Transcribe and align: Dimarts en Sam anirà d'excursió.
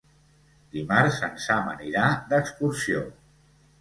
Dimarts 0.75 1.19
en 1.29 1.37
Sam 1.45 1.69
anirà 1.73 2.07
d'excursió. 2.33 3.05